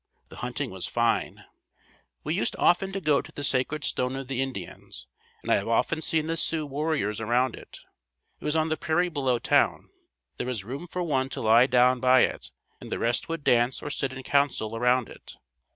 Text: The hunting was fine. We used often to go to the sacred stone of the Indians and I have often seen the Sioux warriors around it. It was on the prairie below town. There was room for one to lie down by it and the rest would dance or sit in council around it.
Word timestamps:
The 0.29 0.37
hunting 0.37 0.71
was 0.71 0.87
fine. 0.87 1.45
We 2.23 2.33
used 2.33 2.55
often 2.57 2.91
to 2.91 2.99
go 2.99 3.21
to 3.21 3.31
the 3.31 3.43
sacred 3.43 3.83
stone 3.83 4.15
of 4.15 4.27
the 4.29 4.41
Indians 4.41 5.05
and 5.43 5.51
I 5.51 5.57
have 5.57 5.67
often 5.67 6.01
seen 6.01 6.25
the 6.25 6.35
Sioux 6.35 6.65
warriors 6.65 7.21
around 7.21 7.55
it. 7.55 7.77
It 8.39 8.45
was 8.45 8.55
on 8.55 8.69
the 8.69 8.77
prairie 8.77 9.09
below 9.09 9.37
town. 9.37 9.91
There 10.37 10.47
was 10.47 10.63
room 10.63 10.87
for 10.87 11.03
one 11.03 11.29
to 11.29 11.41
lie 11.41 11.67
down 11.67 11.99
by 11.99 12.21
it 12.21 12.49
and 12.79 12.91
the 12.91 12.97
rest 12.97 13.29
would 13.29 13.43
dance 13.43 13.83
or 13.83 13.91
sit 13.91 14.11
in 14.11 14.23
council 14.23 14.75
around 14.75 15.07
it. 15.07 15.35